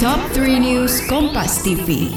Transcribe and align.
Top 0.00 0.16
3 0.32 0.56
News 0.64 1.04
Kompas 1.12 1.60
TV. 1.60 2.08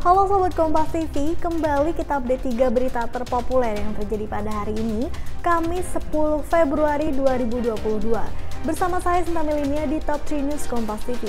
Halo 0.00 0.24
Sobat 0.24 0.56
Kompas 0.56 0.88
TV, 0.96 1.36
kembali 1.36 1.92
kita 1.92 2.24
update 2.24 2.48
3 2.56 2.72
berita 2.72 3.04
terpopuler 3.12 3.76
yang 3.76 3.92
terjadi 4.00 4.24
pada 4.32 4.48
hari 4.64 4.80
ini, 4.80 5.12
Kamis 5.44 5.92
10 5.92 6.40
Februari 6.48 7.12
2022. 7.12 8.16
Bersama 8.64 8.96
saya 8.96 9.20
Sinta 9.20 9.44
Melinia 9.44 9.84
di 9.84 10.00
Top 10.00 10.24
3 10.24 10.48
News 10.48 10.64
Kompas 10.64 11.04
TV. 11.04 11.28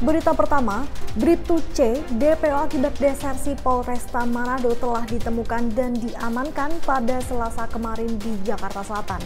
Berita 0.00 0.32
pertama, 0.32 0.88
Bribtu 1.20 1.60
C, 1.76 2.00
DPO 2.16 2.64
akibat 2.64 2.96
desersi 2.96 3.52
Polresta 3.60 4.24
Manado 4.24 4.72
telah 4.80 5.04
ditemukan 5.04 5.68
dan 5.76 5.92
diamankan 6.00 6.72
pada 6.80 7.20
Selasa 7.20 7.68
kemarin 7.68 8.16
di 8.16 8.40
Jakarta 8.40 8.80
Selatan. 8.80 9.20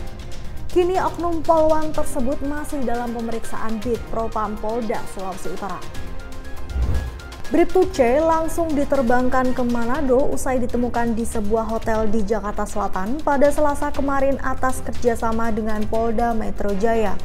Kini 0.71 0.95
oknum 1.02 1.43
polwan 1.43 1.91
tersebut 1.91 2.38
masih 2.47 2.87
dalam 2.87 3.10
pemeriksaan 3.10 3.83
di 3.83 3.98
Propam 4.06 4.55
Polda 4.55 5.02
Sulawesi 5.10 5.51
Utara. 5.51 5.83
Bribtu 7.51 7.91
C 7.91 8.23
langsung 8.23 8.70
diterbangkan 8.70 9.51
ke 9.51 9.66
Manado 9.66 10.30
usai 10.30 10.62
ditemukan 10.62 11.19
di 11.19 11.27
sebuah 11.27 11.66
hotel 11.66 12.06
di 12.06 12.23
Jakarta 12.23 12.62
Selatan 12.62 13.19
pada 13.19 13.51
Selasa 13.51 13.91
kemarin 13.91 14.38
atas 14.46 14.79
kerjasama 14.87 15.51
dengan 15.51 15.83
Polda 15.91 16.30
Metro 16.38 16.71
Jaya. 16.79 17.18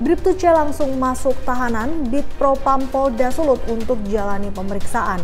Bribtu 0.00 0.32
C 0.32 0.48
langsung 0.48 0.96
masuk 0.96 1.36
tahanan 1.44 2.08
di 2.08 2.24
Propam 2.40 2.88
Polda 2.88 3.28
Sulut 3.28 3.60
untuk 3.68 4.00
jalani 4.08 4.48
pemeriksaan. 4.48 5.20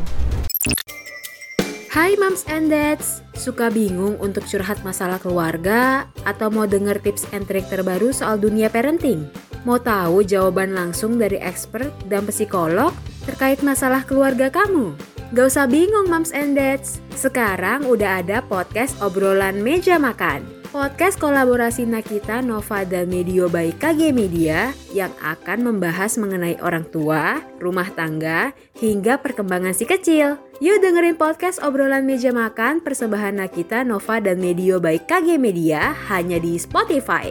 Hai 1.93 2.17
Moms 2.17 2.49
and 2.49 2.73
Dads, 2.73 3.21
suka 3.37 3.69
bingung 3.69 4.17
untuk 4.17 4.49
curhat 4.49 4.81
masalah 4.81 5.21
keluarga 5.21 6.09
atau 6.25 6.49
mau 6.49 6.65
denger 6.65 7.05
tips 7.05 7.29
and 7.37 7.45
trik 7.45 7.69
terbaru 7.69 8.17
soal 8.17 8.41
dunia 8.41 8.73
parenting? 8.73 9.29
Mau 9.69 9.77
tahu 9.77 10.25
jawaban 10.25 10.73
langsung 10.73 11.21
dari 11.21 11.37
expert 11.37 11.93
dan 12.09 12.25
psikolog 12.25 12.97
terkait 13.29 13.61
masalah 13.61 14.09
keluarga 14.09 14.49
kamu? 14.49 14.97
Gak 15.37 15.53
usah 15.53 15.69
bingung 15.69 16.09
Moms 16.09 16.33
and 16.33 16.57
Dads, 16.57 16.97
sekarang 17.13 17.85
udah 17.85 18.25
ada 18.25 18.41
podcast 18.41 18.97
obrolan 19.05 19.61
meja 19.61 20.01
makan 20.01 20.62
podcast 20.73 21.21
kolaborasi 21.21 21.85
Nakita, 21.85 22.41
Nova, 22.41 22.81
dan 22.89 23.13
Medio 23.13 23.45
by 23.53 23.77
KG 23.77 24.09
Media 24.09 24.73
yang 24.97 25.13
akan 25.21 25.69
membahas 25.69 26.17
mengenai 26.17 26.57
orang 26.65 26.89
tua, 26.89 27.45
rumah 27.61 27.93
tangga, 27.93 28.57
hingga 28.81 29.21
perkembangan 29.21 29.77
si 29.77 29.85
kecil. 29.85 30.41
Yuk 30.65 30.81
dengerin 30.81 31.21
podcast 31.21 31.61
obrolan 31.61 32.09
meja 32.09 32.33
makan 32.33 32.81
persembahan 32.81 33.45
Nakita, 33.45 33.85
Nova, 33.85 34.17
dan 34.25 34.41
Medio 34.41 34.81
by 34.81 35.05
KG 35.05 35.37
Media 35.37 35.93
hanya 36.09 36.41
di 36.41 36.57
Spotify. 36.57 37.29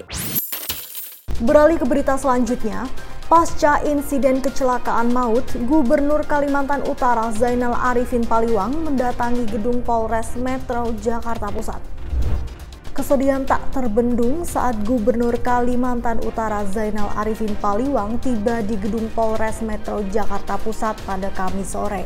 Beralih 1.42 1.82
ke 1.82 1.86
berita 1.90 2.22
selanjutnya, 2.22 2.86
Pasca 3.26 3.82
insiden 3.88 4.44
kecelakaan 4.44 5.10
maut, 5.10 5.48
Gubernur 5.66 6.22
Kalimantan 6.30 6.86
Utara 6.86 7.34
Zainal 7.34 7.74
Arifin 7.74 8.22
Paliwang 8.22 8.76
mendatangi 8.86 9.50
gedung 9.50 9.82
Polres 9.82 10.38
Metro 10.38 10.94
Jakarta 11.02 11.50
Pusat. 11.50 12.01
Kesedihan 13.02 13.42
tak 13.50 13.74
terbendung 13.74 14.46
saat 14.46 14.78
Gubernur 14.86 15.34
Kalimantan 15.42 16.22
Utara 16.22 16.62
Zainal 16.70 17.10
Arifin 17.18 17.58
Paliwang 17.58 18.22
tiba 18.22 18.62
di 18.62 18.78
gedung 18.78 19.10
Polres 19.18 19.66
Metro 19.66 20.06
Jakarta 20.06 20.54
Pusat 20.62 21.02
pada 21.02 21.34
Kamis 21.34 21.74
sore. 21.74 22.06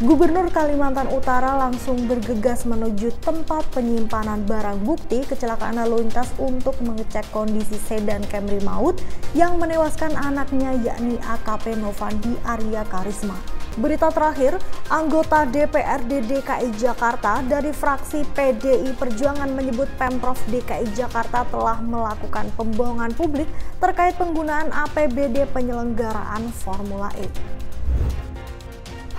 Gubernur 0.00 0.48
Kalimantan 0.48 1.12
Utara 1.12 1.60
langsung 1.60 2.08
bergegas 2.08 2.64
menuju 2.64 3.20
tempat 3.20 3.68
penyimpanan 3.76 4.48
barang 4.48 4.80
bukti 4.80 5.28
kecelakaan 5.28 5.76
lalu 5.76 6.08
lintas 6.08 6.32
untuk 6.40 6.80
mengecek 6.80 7.28
kondisi 7.28 7.76
sedan 7.76 8.24
Camry 8.32 8.64
maut 8.64 8.96
yang 9.36 9.60
menewaskan 9.60 10.16
anaknya 10.16 10.72
yakni 10.80 11.20
AKP 11.20 11.76
Novandi 11.76 12.32
Arya 12.48 12.80
Karisma. 12.88 13.55
Berita 13.76 14.08
terakhir, 14.08 14.56
anggota 14.88 15.44
DPRD 15.44 16.24
DKI 16.24 16.80
Jakarta 16.80 17.44
dari 17.44 17.76
fraksi 17.76 18.24
PDI 18.32 18.96
Perjuangan 18.96 19.52
menyebut 19.52 19.84
Pemprov 20.00 20.40
DKI 20.48 20.96
Jakarta 20.96 21.44
telah 21.52 21.76
melakukan 21.84 22.48
pembohongan 22.56 23.12
publik 23.12 23.44
terkait 23.76 24.16
penggunaan 24.16 24.72
APBD 24.72 25.44
penyelenggaraan 25.52 26.48
Formula 26.56 27.12
E. 27.20 27.28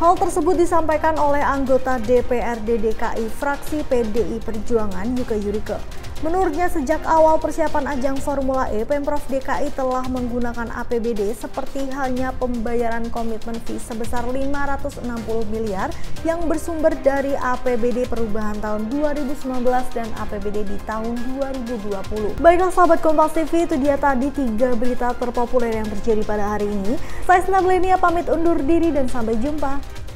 Hal 0.01 0.18
tersebut 0.18 0.57
disampaikan 0.57 1.22
oleh 1.22 1.45
anggota 1.45 2.01
DPRD 2.01 2.81
DKI 2.81 3.29
fraksi 3.38 3.85
PDI 3.85 4.41
Perjuangan 4.41 5.06
Yuka 5.13 5.38
Yurike. 5.38 5.78
Menurutnya 6.25 6.66
sejak 6.66 7.05
awal 7.05 7.38
persiapan 7.38 7.94
ajang 7.94 8.17
Formula 8.17 8.66
E, 8.73 8.81
Pemprov 8.81 9.22
DKI 9.29 9.69
telah 9.78 10.01
menggunakan 10.09 10.66
APBD 10.81 11.29
seperti 11.38 11.85
halnya 11.94 12.33
pembayaran 12.41 13.05
komitmen 13.13 13.61
fee 13.69 13.78
sebesar 13.78 14.25
560 14.25 15.06
miliar 15.53 15.94
yang 16.25 16.41
bersumber 16.50 16.97
dari 17.06 17.38
APBD 17.38 18.09
perubahan 18.09 18.57
tahun 18.57 18.89
2019 18.89 19.61
dan 19.94 20.09
APBD 20.17 20.66
di 20.66 20.77
tahun 20.89 21.13
2020. 21.38 22.41
Baiklah 22.41 22.73
sahabat 22.73 22.97
Kompas 23.06 23.38
TV, 23.38 23.69
itu 23.69 23.77
dia 23.77 23.94
tadi 24.01 24.33
tiga 24.33 24.73
berita 24.73 25.13
terpopuler 25.13 25.69
yang 25.69 25.88
terjadi 26.01 26.25
pada 26.25 26.57
hari 26.57 26.66
ini. 26.66 26.97
Saya 27.29 27.45
Snabelenia 27.45 28.01
pamit 28.01 28.25
undur 28.25 28.57
diri 28.57 28.89
dan 28.89 29.06
sampai 29.06 29.38
jumpa. 29.38 30.06